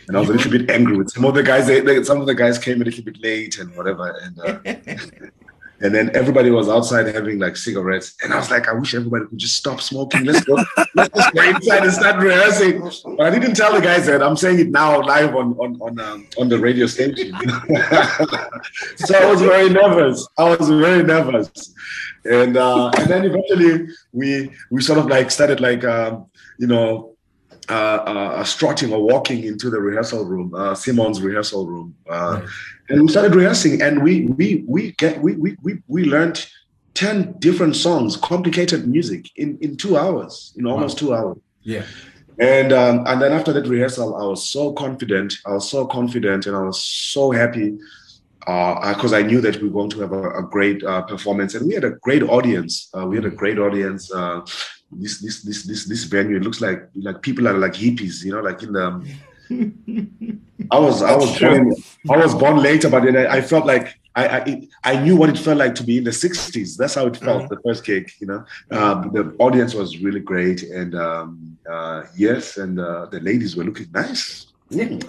and 0.08 0.16
I 0.16 0.20
was 0.20 0.30
a 0.30 0.34
little 0.34 0.52
bit 0.52 0.70
angry 0.70 0.98
with 0.98 1.10
some 1.10 1.26
of 1.26 1.34
the 1.34 1.44
guys. 1.44 1.68
They, 1.68 1.82
they, 1.82 2.04
some 2.04 2.22
of 2.22 2.28
the 2.28 2.36
guys 2.36 2.58
came 2.58 2.82
a 2.82 2.86
little 2.86 3.04
bit 3.04 3.22
late 3.22 3.58
and 3.58 3.76
whatever. 3.76 4.16
And 4.22 4.40
uh, 4.40 4.60
and 5.82 5.94
then 5.94 6.16
everybody 6.16 6.52
was 6.52 6.70
outside 6.70 7.08
having 7.08 7.40
like 7.40 7.58
cigarettes. 7.58 8.16
And 8.24 8.34
I 8.34 8.38
was 8.38 8.52
like, 8.52 8.68
I 8.68 8.74
wish 8.74 8.94
everybody 8.94 9.26
could 9.26 9.38
just 9.38 9.58
stop 9.58 9.82
smoking. 9.82 10.24
Let's 10.24 10.46
go, 10.46 10.58
let's 10.96 11.14
just 11.16 11.34
go 11.34 11.42
inside 11.42 11.84
and 11.84 11.94
start 11.94 12.24
rehearsing. 12.24 12.82
But 13.18 13.28
I 13.28 13.30
didn't 13.32 13.56
tell 13.56 13.74
the 13.74 13.82
guys 13.82 14.06
that. 14.06 14.22
I'm 14.22 14.38
saying 14.38 14.60
it 14.60 14.70
now 14.70 15.02
live 15.02 15.36
on 15.36 15.54
on 15.54 15.82
on 15.82 16.00
um, 16.00 16.28
on 16.38 16.50
the 16.50 16.60
radio 16.60 16.86
station. 16.86 17.34
so 18.98 19.18
I 19.18 19.26
was 19.26 19.42
very 19.42 19.70
nervous. 19.70 20.28
I 20.38 20.56
was 20.56 20.70
very 20.70 21.04
nervous. 21.04 21.74
And 22.26 22.58
uh, 22.58 22.92
and 22.98 23.10
then 23.10 23.26
eventually 23.26 23.88
we 24.12 24.52
we 24.70 24.82
sort 24.82 25.00
of 25.00 25.08
like 25.08 25.32
started 25.32 25.60
like 25.60 25.84
um, 25.84 26.28
you 26.60 26.68
know 26.68 27.15
uh, 27.70 27.74
uh, 27.74 28.44
strutting 28.44 28.94
or 28.94 29.02
walking 29.02 29.44
into 29.44 29.70
the 29.70 29.80
rehearsal 29.80 30.26
room, 30.26 30.54
uh, 30.56 30.76
Simon's 30.76 31.22
rehearsal 31.22 31.68
room, 31.68 31.96
uh, 32.10 32.40
right. 32.42 32.50
and 32.90 33.02
we 33.02 33.08
started 33.08 33.36
rehearsing. 33.36 33.82
And 33.82 34.04
we 34.04 34.26
we 34.28 34.64
we 34.68 34.92
get 34.94 35.22
we 35.22 35.36
we 35.36 35.58
we, 35.62 35.82
we 35.88 36.06
learned 36.06 36.48
ten 36.94 37.36
different 37.40 37.76
songs, 37.76 38.18
complicated 38.18 38.88
music 38.88 39.30
in 39.36 39.58
in 39.62 39.78
two 39.78 39.98
hours, 39.98 40.54
in 40.58 40.66
almost 40.66 41.02
wow. 41.02 41.08
two 41.08 41.14
hours. 41.16 41.38
Yeah. 41.62 41.84
And 42.38 42.74
um, 42.74 43.04
and 43.08 43.22
then 43.22 43.32
after 43.32 43.54
that 43.54 43.68
rehearsal, 43.68 44.16
I 44.16 44.26
was 44.26 44.48
so 44.48 44.74
confident. 44.74 45.36
I 45.46 45.54
was 45.54 45.70
so 45.70 45.86
confident, 45.86 46.46
and 46.48 46.56
I 46.56 46.62
was 46.62 46.84
so 46.84 47.32
happy 47.32 47.78
because 48.40 49.14
uh, 49.14 49.18
I 49.18 49.24
knew 49.24 49.42
that 49.42 49.60
we 49.60 49.70
were 49.70 49.74
going 49.74 49.90
to 49.90 50.02
have 50.02 50.12
a, 50.12 50.30
a 50.32 50.44
great 50.44 50.84
uh, 50.84 51.02
performance, 51.04 51.56
and 51.56 51.66
we 51.66 51.74
had 51.74 51.84
a 51.84 51.92
great 52.02 52.22
audience. 52.22 52.90
Uh, 52.96 53.08
we 53.08 53.16
had 53.16 53.26
a 53.26 53.32
great 53.32 53.58
audience. 53.58 54.12
This 54.92 55.20
this 55.20 55.42
this 55.42 55.64
this 55.64 55.86
this 55.86 56.04
venue. 56.04 56.38
It 56.38 56.44
looks 56.44 56.62
like 56.62 56.90
like 56.96 57.22
people 57.22 57.48
are 57.48 57.58
like 57.58 57.74
hippies, 57.74 58.24
you 58.24 58.34
know, 58.34 58.42
like 58.42 58.64
in 58.64 58.74
the. 58.74 59.18
I 60.72 60.80
was 60.80 61.02
I 61.02 61.16
was 61.16 61.40
born, 61.40 61.74
I 62.10 62.18
was 62.18 62.34
born 62.34 62.58
later, 62.58 62.90
but 62.90 63.04
then 63.04 63.18
I, 63.18 63.38
I 63.38 63.42
felt 63.42 63.66
like 63.66 64.00
I, 64.16 64.28
I, 64.28 64.68
I 64.84 65.04
knew 65.04 65.18
what 65.18 65.30
it 65.30 65.38
felt 65.38 65.58
like 65.58 65.76
to 65.76 65.84
be 65.84 65.98
in 65.98 66.06
the 66.06 66.12
'60s. 66.12 66.78
That's 66.78 66.96
how 66.96 67.06
it 67.08 67.18
felt. 67.18 67.44
Mm-hmm. 67.44 67.54
The 67.54 67.62
first 67.62 67.86
gig, 67.86 68.10
you 68.20 68.28
know, 68.28 68.46
um, 68.72 69.12
the 69.12 69.36
audience 69.40 69.74
was 69.74 70.00
really 70.00 70.22
great, 70.22 70.64
and 70.64 70.96
um, 70.96 71.58
uh, 71.70 72.04
yes, 72.16 72.58
and 72.58 72.80
uh, 72.80 73.08
the 73.08 73.20
ladies 73.20 73.56
were 73.56 73.66
looking 73.66 73.88
nice. 73.94 74.48
Mm. 74.72 75.04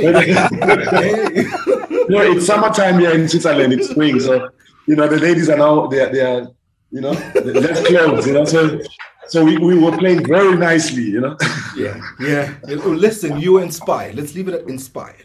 Anyway. 0.00 0.28
you 1.90 2.08
know, 2.08 2.32
it's 2.32 2.46
summertime 2.46 2.98
here 3.00 3.10
in 3.10 3.28
Switzerland. 3.28 3.72
It's 3.72 3.90
spring, 3.90 4.20
so 4.20 4.50
you 4.86 4.96
know 4.96 5.08
the 5.08 5.18
ladies 5.18 5.50
are 5.50 5.58
now 5.58 5.86
they 5.88 6.00
are, 6.00 6.12
they 6.12 6.20
are 6.20 6.48
you 6.90 7.00
know, 7.00 7.10
less 7.10 7.86
clothes, 7.86 8.26
you 8.26 8.32
know. 8.32 8.44
So 8.44 8.80
so 9.30 9.44
we, 9.44 9.56
we 9.58 9.78
were 9.78 9.96
playing 9.96 10.26
very 10.26 10.56
nicely, 10.56 11.04
you 11.04 11.20
know. 11.20 11.36
yeah, 11.76 12.00
yeah. 12.18 12.52
Listen, 12.64 13.38
you 13.38 13.52
were 13.52 13.62
inspired. 13.62 14.16
Let's 14.16 14.34
leave 14.34 14.48
it 14.48 14.54
at 14.54 14.68
inspired. 14.68 15.24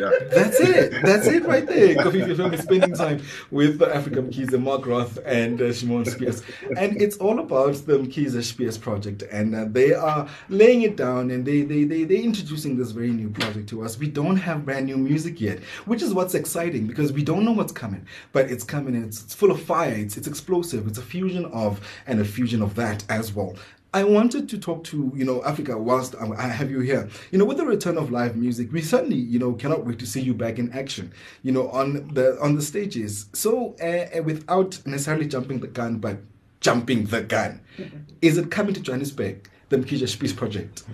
Yeah, 0.00 0.10
That's 0.32 0.58
it. 0.58 1.02
That's 1.04 1.28
it 1.28 1.44
right 1.44 1.64
there. 1.64 1.94
Kofi 1.94 2.26
FM 2.26 2.52
is 2.52 2.62
spending 2.62 2.92
time 2.92 3.22
with 3.52 3.78
the 3.78 3.86
Afrika 3.86 4.28
Mkhize, 4.28 4.60
Mark 4.60 4.84
Roth, 4.84 5.16
and 5.24 5.62
uh, 5.62 5.72
Shimon 5.72 6.04
Spiess. 6.04 6.42
And 6.76 7.00
it's 7.00 7.16
all 7.18 7.38
about 7.38 7.74
the 7.86 7.98
Mkhize 7.98 8.34
Spiess 8.52 8.80
project. 8.80 9.22
And 9.30 9.54
uh, 9.54 9.66
they 9.68 9.94
are 9.94 10.28
laying 10.48 10.82
it 10.82 10.96
down 10.96 11.30
and 11.30 11.46
they, 11.46 11.62
they, 11.62 11.84
they, 11.84 12.02
they're 12.02 12.18
introducing 12.18 12.76
this 12.76 12.90
very 12.90 13.12
new 13.12 13.30
project 13.30 13.68
to 13.68 13.84
us. 13.84 13.96
We 13.96 14.08
don't 14.08 14.36
have 14.36 14.64
brand 14.64 14.86
new 14.86 14.96
music 14.96 15.40
yet, 15.40 15.60
which 15.84 16.02
is 16.02 16.12
what's 16.12 16.34
exciting 16.34 16.88
because 16.88 17.12
we 17.12 17.22
don't 17.22 17.44
know 17.44 17.52
what's 17.52 17.72
coming. 17.72 18.04
But 18.32 18.50
it's 18.50 18.64
coming 18.64 18.96
and 18.96 19.04
it's, 19.04 19.22
it's 19.22 19.34
full 19.34 19.52
of 19.52 19.62
fire. 19.62 19.94
It's, 19.94 20.16
it's 20.16 20.26
explosive. 20.26 20.88
It's 20.88 20.98
a 20.98 21.02
fusion 21.02 21.44
of 21.46 21.80
and 22.08 22.18
a 22.18 22.24
fusion 22.24 22.39
fusion 22.40 22.62
of 22.62 22.74
that 22.74 23.04
as 23.10 23.34
well. 23.34 23.54
I 23.92 24.02
wanted 24.04 24.48
to 24.50 24.56
talk 24.58 24.84
to 24.84 25.12
you 25.14 25.24
know 25.28 25.40
Afrika 25.40 25.78
whilst 25.78 26.14
I 26.16 26.46
have 26.46 26.70
you 26.70 26.80
here. 26.80 27.08
You 27.32 27.38
know, 27.38 27.44
with 27.44 27.58
the 27.58 27.66
return 27.66 27.98
of 27.98 28.10
live 28.10 28.34
music, 28.36 28.72
we 28.72 28.80
certainly 28.80 29.16
you 29.34 29.38
know 29.38 29.52
cannot 29.62 29.84
wait 29.84 29.98
to 29.98 30.06
see 30.06 30.22
you 30.28 30.32
back 30.32 30.58
in 30.58 30.72
action. 30.72 31.12
You 31.42 31.52
know, 31.52 31.68
on 31.80 31.88
the 32.14 32.40
on 32.40 32.54
the 32.54 32.62
stages. 32.62 33.26
So 33.34 33.50
uh, 33.88 34.22
without 34.22 34.70
necessarily 34.86 35.26
jumping 35.26 35.58
the 35.60 35.66
gun, 35.66 35.98
but 35.98 36.16
jumping 36.60 37.04
the 37.06 37.22
gun, 37.22 37.60
mm-hmm. 37.76 37.98
is 38.22 38.38
it 38.38 38.50
coming 38.50 38.74
to 38.74 38.80
Johannesburg, 38.80 39.50
the 39.68 39.76
Mkhize 39.76 40.08
Spiess 40.14 40.34
project? 40.34 40.84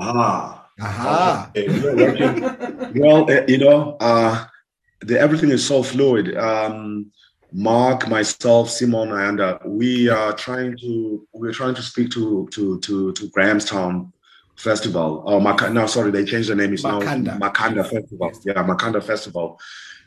Ah. 0.00 0.60
Aha. 0.80 1.52
well, 2.96 3.30
uh, 3.30 3.42
you 3.46 3.58
know, 3.58 3.96
uh, 4.00 4.44
the, 5.02 5.20
everything 5.20 5.50
is 5.50 5.64
so 5.64 5.84
fluid. 5.84 6.36
Um, 6.36 7.12
Mark, 7.56 8.08
myself, 8.08 8.68
Simon, 8.68 9.12
and 9.12 9.40
uh, 9.40 9.58
we 9.64 10.08
are 10.08 10.32
trying 10.32 10.76
to 10.78 11.24
we're 11.32 11.52
trying 11.52 11.76
to 11.76 11.82
speak 11.82 12.10
to 12.10 12.48
to 12.50 12.80
to 12.80 13.12
to 13.12 13.28
Grahamstown 13.28 14.12
Festival. 14.56 15.22
Oh, 15.24 15.38
Mac- 15.38 15.72
no, 15.72 15.86
sorry, 15.86 16.10
they 16.10 16.24
changed 16.24 16.50
the 16.50 16.56
name. 16.56 16.72
It's 16.72 16.82
Makhanda. 16.82 17.38
now 17.38 17.50
Makhanda 17.50 17.88
Festival. 17.88 18.32
Yeah, 18.44 18.54
Makhanda 18.54 19.00
Festival. 19.00 19.60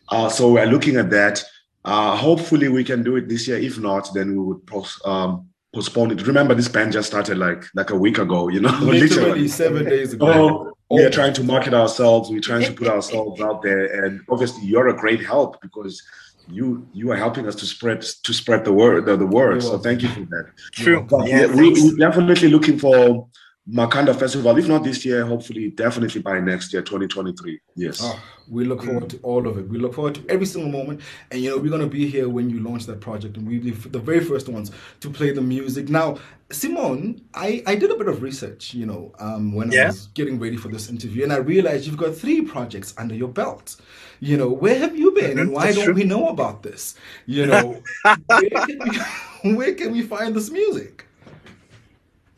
Uh, 0.10 0.28
so 0.28 0.52
we're 0.52 0.66
looking 0.66 0.98
at 0.98 1.10
that. 1.12 1.42
Uh, 1.86 2.18
hopefully, 2.18 2.68
we 2.68 2.84
can 2.84 3.02
do 3.02 3.16
it 3.16 3.30
this 3.30 3.48
year. 3.48 3.58
If 3.58 3.80
not, 3.80 4.14
then 4.14 4.32
we 4.32 4.44
would 4.44 4.68
post, 4.68 5.00
um, 5.06 5.48
postpone 5.74 6.12
it. 6.12 6.28
Remember, 6.28 6.54
this 6.54 6.68
band 6.68 6.92
just 6.92 7.08
started 7.08 7.38
like 7.38 7.64
like 7.74 7.92
a 7.92 7.96
week 7.96 8.18
ago. 8.18 8.50
You 8.50 8.60
know, 8.60 8.72
literally, 8.82 9.08
literally 9.08 9.48
seven 9.48 9.86
days 9.86 10.12
ago. 10.12 10.28
Oh, 10.28 10.74
we 10.90 11.04
are 11.04 11.10
trying 11.10 11.34
to 11.34 11.44
market 11.44 11.74
ourselves. 11.74 12.30
We're 12.30 12.42
trying 12.42 12.64
to 12.64 12.74
put 12.74 12.88
ourselves 12.88 13.40
out 13.40 13.62
there, 13.62 14.04
and 14.04 14.20
obviously, 14.30 14.66
you're 14.66 14.90
a 14.90 14.98
great 14.98 15.26
help 15.26 15.62
because 15.62 16.02
you 16.50 16.88
you 16.94 17.12
are 17.12 17.18
helping 17.18 17.48
us 17.48 17.56
to 17.56 17.66
spread 17.66 18.02
to 18.02 18.34
spread 18.34 18.64
the 18.66 18.74
word 18.74 19.06
the, 19.06 19.18
the 19.18 19.26
word. 19.26 19.62
So 19.62 19.78
thank 19.78 20.02
you 20.02 20.10
for 20.10 20.22
that. 20.22 20.52
True. 20.72 21.08
Yeah, 21.26 21.48
we, 21.48 21.74
we're 21.74 21.98
definitely 21.98 22.50
looking 22.50 22.80
for 22.80 23.28
Makhanda 23.70 24.18
Festival. 24.18 24.58
If 24.58 24.68
not 24.68 24.84
this 24.84 25.04
year, 25.04 25.26
hopefully, 25.26 25.72
definitely 25.72 26.22
by 26.22 26.40
next 26.40 26.72
year, 26.72 26.82
2023. 26.82 27.60
Yes. 27.76 28.00
Oh, 28.02 28.22
we 28.50 28.64
look 28.64 28.84
forward 28.84 29.10
to 29.10 29.18
all 29.24 29.46
of 29.46 29.58
it. 29.58 29.68
We 29.68 29.78
look 29.78 29.94
forward 29.94 30.16
to 30.16 30.26
every 30.30 30.46
single 30.46 30.72
moment. 30.72 31.02
And, 31.32 31.42
you 31.42 31.50
know, 31.50 31.58
we're 31.58 31.70
going 31.70 31.82
to 31.82 31.88
be 31.88 32.08
here 32.08 32.30
when 32.30 32.50
you 32.50 32.62
launch 32.62 32.86
that 32.86 33.02
project. 33.02 33.36
And 33.36 33.46
we'll 33.46 33.62
be 33.62 33.72
the 33.72 34.00
very 34.00 34.22
first 34.22 34.48
ones 34.48 34.72
to 35.02 35.10
play 35.10 35.32
the 35.32 35.42
music. 35.42 35.90
Now, 35.90 36.18
Simone, 36.50 37.22
I, 37.34 37.62
I 37.68 37.76
did 37.76 37.92
a 37.92 37.98
bit 37.98 38.08
of 38.08 38.22
research, 38.22 38.74
you 38.74 38.86
know, 38.86 39.14
um, 39.20 39.54
when 39.54 39.70
yeah. 39.70 39.84
I 39.84 39.88
was 39.88 40.08
getting 40.08 40.40
ready 40.40 40.56
for 40.56 40.70
this 40.70 40.90
interview. 40.90 41.24
And 41.24 41.34
I 41.34 41.38
realized 41.38 41.86
you've 41.86 41.98
got 41.98 42.16
three 42.16 42.44
projects 42.44 42.94
under 42.98 43.16
your 43.16 43.28
belt. 43.28 43.76
You 44.22 44.38
know, 44.38 44.48
where 44.48 44.80
have 44.80 44.98
you 44.98 45.12
been? 45.12 45.40
And 45.40 45.52
why 45.52 45.66
That's 45.66 45.76
don't 45.76 45.86
true. 45.88 45.94
we 45.94 46.04
know 46.06 46.30
about 46.30 46.64
this? 46.64 46.96
You 47.26 47.48
know, 47.48 47.82
where, 48.28 48.50
can 48.50 48.80
we, 49.44 49.56
where 49.56 49.74
can 49.74 49.92
we 49.92 50.04
find 50.04 50.34
this 50.34 50.50
music? 50.50 51.07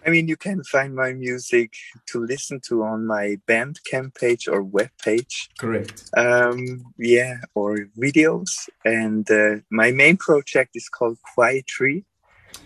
I 0.06 0.10
mean, 0.10 0.28
you 0.28 0.38
can 0.38 0.64
find 0.64 0.96
my 0.96 1.14
music 1.14 1.74
to 2.08 2.20
listen 2.24 2.62
to 2.68 2.84
on 2.84 3.06
my 3.06 3.38
Bandcamp 3.48 4.16
page 4.16 4.48
or 4.48 4.64
web 4.64 4.90
page. 5.04 5.50
Correct. 5.58 6.10
Um, 6.16 6.84
yeah, 6.98 7.38
or 7.54 7.88
videos. 7.98 8.70
And 8.86 9.30
uh, 9.30 9.58
my 9.70 9.92
main 9.92 10.18
project 10.18 10.72
is 10.76 10.88
called 10.90 11.18
Quiet 11.34 11.68
Tree. 11.68 12.06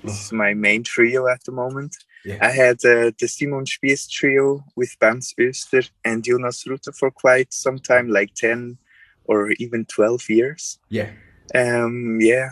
This 0.03 0.25
is 0.25 0.31
my 0.31 0.53
main 0.53 0.83
trio 0.83 1.27
at 1.27 1.43
the 1.43 1.51
moment. 1.51 1.95
Yeah. 2.25 2.37
I 2.41 2.51
had 2.51 2.77
uh, 2.85 3.11
the 3.19 3.27
Simon 3.27 3.65
Spiess 3.65 4.09
trio 4.09 4.63
with 4.75 4.95
Bänz 5.01 5.33
Oester 5.39 5.89
and 6.05 6.23
Jonas 6.23 6.65
Ruther 6.65 6.93
for 6.93 7.11
quite 7.11 7.53
some 7.53 7.79
time, 7.79 8.09
like 8.09 8.33
10 8.35 8.77
or 9.25 9.51
even 9.51 9.85
12 9.85 10.29
years. 10.29 10.79
Yeah. 10.89 11.09
Um, 11.53 12.19
yeah, 12.21 12.49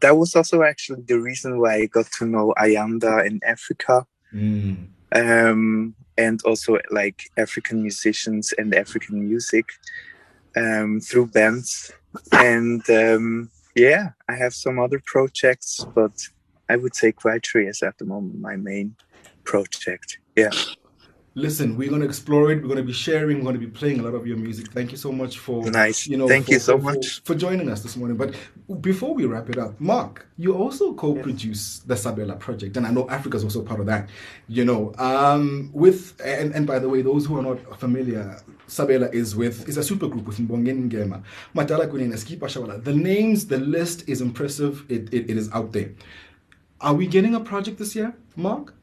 that 0.00 0.16
was 0.16 0.34
also 0.34 0.62
actually 0.62 1.02
the 1.02 1.20
reason 1.20 1.58
why 1.60 1.74
I 1.76 1.86
got 1.86 2.06
to 2.18 2.26
know 2.26 2.54
Ayanda 2.58 3.26
in 3.26 3.40
Africa. 3.44 4.06
Mm. 4.32 4.88
Um, 5.12 5.94
and 6.16 6.42
also 6.44 6.78
like 6.90 7.24
African 7.36 7.82
musicians 7.82 8.52
and 8.58 8.74
African 8.74 9.26
music 9.26 9.66
um, 10.56 11.00
through 11.00 11.26
bands. 11.28 11.90
And 12.32 12.88
um, 12.90 13.50
yeah, 13.74 14.10
I 14.28 14.34
have 14.34 14.54
some 14.54 14.78
other 14.78 15.00
projects, 15.04 15.84
but 15.94 16.12
I 16.68 16.76
would 16.76 16.94
say 16.94 17.12
Quiet 17.12 17.42
Tree 17.42 17.66
is 17.66 17.82
at 17.82 17.98
the 17.98 18.04
moment 18.04 18.40
my 18.40 18.56
main 18.56 18.96
project. 19.44 20.18
Yeah 20.36 20.50
listen, 21.34 21.76
we're 21.76 21.88
going 21.88 22.00
to 22.00 22.06
explore 22.06 22.50
it. 22.50 22.56
We're 22.56 22.68
going 22.68 22.76
to 22.78 22.82
be 22.82 22.92
sharing. 22.92 23.38
We're 23.38 23.44
going 23.44 23.60
to 23.60 23.66
be 23.66 23.66
playing 23.66 24.00
a 24.00 24.02
lot 24.02 24.14
of 24.14 24.26
your 24.26 24.36
music. 24.36 24.68
Thank 24.68 24.90
you 24.90 24.96
so 24.96 25.12
much 25.12 25.38
for 25.38 25.70
nice. 25.70 26.06
You 26.06 26.16
know, 26.16 26.28
thank 26.28 26.46
for, 26.46 26.52
you 26.52 26.58
so 26.58 26.78
for, 26.78 26.84
much 26.84 27.22
for, 27.22 27.34
joining 27.34 27.70
us 27.70 27.82
this 27.82 27.96
morning. 27.96 28.16
But 28.16 28.34
before 28.80 29.14
we 29.14 29.26
wrap 29.26 29.48
it 29.50 29.58
up, 29.58 29.80
Mark, 29.80 30.26
you 30.36 30.54
also 30.54 30.94
co-produce 30.94 31.80
the 31.80 31.96
Sabella 31.96 32.36
project, 32.36 32.76
and 32.76 32.86
I 32.86 32.90
know 32.90 33.04
Afrika 33.04 33.34
is 33.34 33.44
also 33.44 33.62
part 33.62 33.80
of 33.80 33.86
that. 33.86 34.08
You 34.48 34.64
know, 34.64 34.92
um, 34.98 35.70
with 35.72 36.20
and 36.24 36.54
and 36.54 36.66
by 36.66 36.78
the 36.78 36.88
way, 36.88 37.02
those 37.02 37.26
who 37.26 37.38
are 37.38 37.42
not 37.42 37.78
familiar, 37.78 38.40
Sabella 38.66 39.08
is 39.12 39.36
with 39.36 39.68
is 39.68 39.76
a 39.76 39.82
super 39.82 40.08
group 40.08 40.26
with 40.26 40.38
Mbongeni 40.38 40.90
Ngema, 40.90 41.22
Madala 41.54 41.88
Kunene, 41.88 42.14
Skipa 42.14 42.46
Shawala. 42.46 42.82
The 42.82 42.94
names, 42.94 43.46
the 43.46 43.58
list 43.58 44.08
is 44.08 44.20
impressive. 44.20 44.84
It, 44.88 45.12
it, 45.12 45.30
it 45.30 45.36
is 45.36 45.50
out 45.52 45.72
there. 45.72 45.92
Are 46.80 46.94
we 46.94 47.06
getting 47.06 47.34
a 47.34 47.40
project 47.40 47.78
this 47.78 47.94
year, 47.94 48.14
Mark? 48.36 48.74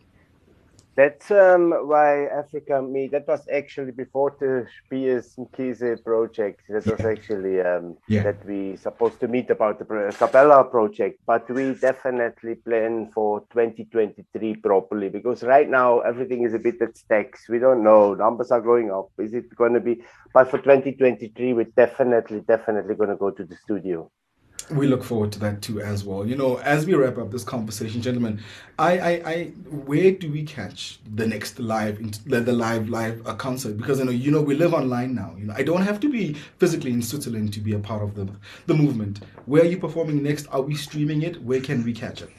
That's 0.98 1.30
um, 1.30 1.70
why 1.86 2.26
Africa 2.26 2.82
Me. 2.82 3.08
That 3.08 3.28
was 3.28 3.48
actually 3.54 3.92
before 3.92 4.36
the 4.40 4.66
Spiess 4.76 5.38
Mkhize 5.38 6.04
project. 6.04 6.62
That 6.70 6.88
was 6.88 7.06
actually 7.06 7.62
um, 7.62 7.98
yeah. 8.08 8.24
that 8.24 8.44
we 8.44 8.78
supposed 8.78 9.20
to 9.20 9.28
meet 9.28 9.52
about 9.52 9.78
the 9.78 9.86
Capella 10.18 10.64
project. 10.64 11.20
But 11.28 11.48
we 11.52 11.76
definitely 11.76 12.56
plan 12.56 13.12
for 13.14 13.42
2023 13.52 14.56
properly 14.56 15.10
because 15.10 15.44
right 15.44 15.70
now 15.70 16.00
everything 16.00 16.44
is 16.44 16.56
a 16.56 16.60
bit 16.60 16.82
at 16.82 16.98
stakes. 16.98 17.48
We 17.48 17.60
don't 17.60 17.84
know. 17.84 18.16
Numbers 18.16 18.50
are 18.50 18.62
going 18.62 18.90
up. 18.92 19.12
Is 19.20 19.36
it 19.36 19.56
going 19.56 19.76
to 19.76 19.80
be? 19.80 20.02
But 20.34 20.50
for 20.50 20.58
2023, 20.58 21.54
we're 21.54 21.66
definitely, 21.66 22.40
definitely 22.40 22.96
going 22.96 23.12
to 23.12 23.18
go 23.18 23.30
to 23.30 23.44
the 23.46 23.56
studio 23.56 24.10
we 24.72 24.88
look 24.88 25.04
forward 25.04 25.32
to 25.32 25.40
that 25.40 25.62
too 25.62 25.82
as 25.82 26.04
well. 26.04 26.26
You 26.26 26.36
know, 26.36 26.58
as 26.58 26.86
we 26.86 26.94
wrap 26.94 27.18
up 27.18 27.32
this 27.32 27.44
conversation, 27.44 28.02
gentlemen, 28.02 28.42
I, 28.78 29.00
I, 29.00 29.12
I 29.26 29.44
where 29.70 30.12
do 30.12 30.32
we 30.32 30.44
catch 30.44 31.00
the 31.16 31.26
next 31.26 31.60
live, 31.60 32.00
the, 32.26 32.42
the 32.42 32.52
live, 32.52 32.90
live 32.90 33.26
uh, 33.26 33.36
concert? 33.36 33.78
Because 33.78 34.00
you 34.00 34.06
know, 34.06 34.12
you 34.12 34.32
know, 34.32 34.42
we 34.42 34.56
live 34.56 34.74
online 34.74 35.16
now. 35.16 35.36
You 35.38 35.46
know, 35.46 35.54
I 35.56 35.64
don't 35.64 35.84
have 35.84 36.00
to 36.02 36.10
be 36.10 36.34
physically 36.58 36.92
in 36.92 37.02
Switzerland 37.02 37.54
to 37.54 37.60
be 37.60 37.74
a 37.74 37.80
part 37.80 38.04
of 38.04 38.16
the 38.16 38.28
the 38.66 38.74
movement. 38.74 39.22
Where 39.46 39.64
are 39.64 39.68
you 39.68 39.78
performing 39.78 40.22
next? 40.22 40.48
Are 40.48 40.62
we 40.62 40.76
streaming 40.76 41.22
it? 41.22 41.42
Where 41.42 41.62
can 41.62 41.84
we 41.84 41.94
catch 41.94 42.22
it? 42.22 42.30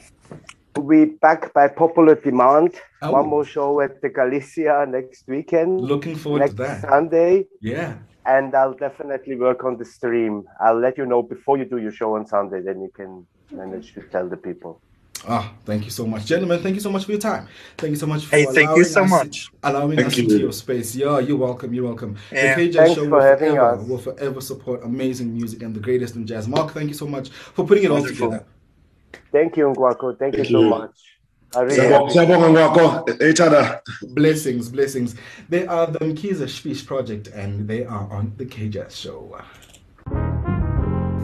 We 0.77 1.07
back 1.07 1.53
by 1.55 1.69
popular 1.69 2.15
demand. 2.15 2.75
Oh. 3.03 3.13
One 3.13 3.29
more 3.29 3.45
show 3.45 3.81
at 3.81 4.01
the 4.03 4.09
Galicia 4.09 4.87
next 4.89 5.27
weekend. 5.27 5.81
Looking 5.81 6.15
forward 6.15 6.41
next 6.41 6.53
to 6.53 6.57
that. 6.59 6.81
Sunday. 6.83 7.47
Yeah 7.61 7.95
and 8.27 8.55
I'll 8.55 8.75
definitely 8.75 9.37
work 9.37 9.65
on 9.65 9.77
the 9.77 9.85
stream. 9.85 10.45
I'll 10.61 10.79
let 10.79 10.99
you 10.99 11.07
know 11.07 11.23
before 11.23 11.59
you 11.59 11.65
do 11.65 11.79
your 11.79 11.93
show 11.93 12.15
on 12.17 12.27
Sunday, 12.27 12.61
then 12.61 12.81
you 12.81 12.91
can 12.95 13.27
manage 13.51 13.95
to 13.95 14.03
tell 14.03 14.29
the 14.29 14.37
people. 14.37 14.83
Ah, 15.27 15.53
thank 15.65 15.85
you 15.85 15.91
so 15.91 16.07
much, 16.07 16.27
gentlemen. 16.27 16.63
Thank 16.63 16.77
you 16.77 16.81
so 16.81 16.91
much 16.91 17.05
for 17.05 17.11
your 17.11 17.21
time. 17.21 17.49
Thank 17.77 17.91
you 17.91 17.97
so 17.97 18.07
much 18.07 18.27
for 18.27 18.37
hey, 18.37 18.45
thank 18.45 18.77
you 18.77 18.85
so 18.85 19.05
much. 19.05 19.49
allowing 19.65 19.97
thank 19.97 20.09
us 20.09 20.17
you. 20.17 20.25
into 20.25 20.39
your 20.39 20.53
space. 20.53 20.95
Yeah, 20.95 21.19
you're 21.19 21.37
welcome. 21.37 21.75
You're 21.75 21.87
welcome. 21.87 22.17
Yeah. 22.31 22.55
The 22.55 22.69
KJ 22.69 22.75
Thanks 22.75 22.95
Show 22.95 23.09
will 23.09 23.21
forever, 23.21 23.77
will 23.77 23.99
forever 23.99 24.41
support 24.41 24.85
amazing 24.85 25.35
music 25.35 25.63
and 25.63 25.75
the 25.75 25.81
greatest 25.81 26.15
in 26.15 26.27
jazz. 26.27 26.47
Mark, 26.47 26.73
thank 26.73 26.89
you 26.89 26.95
so 26.95 27.07
much 27.07 27.31
for 27.31 27.67
putting 27.67 27.85
it 27.85 27.91
Wonderful. 27.91 28.27
all 28.27 28.33
together. 28.33 28.47
Thank 29.33 29.57
you, 29.57 29.67
Ngwako. 29.67 30.19
Thank, 30.19 30.35
thank 30.35 30.37
you 30.37 30.45
so 30.45 30.69
much. 30.69 31.08
Blessings, 34.03 34.69
blessings. 34.69 35.15
They 35.49 35.67
are 35.67 35.87
the 35.87 35.99
Mkhize 36.01 36.61
Fish 36.61 36.87
Project 36.87 37.29
and 37.29 37.67
they 37.67 37.85
are 37.85 38.07
on 38.13 38.35
the 38.37 38.45
K 38.45 38.69
Jazz 38.69 38.95
Show. 38.95 39.41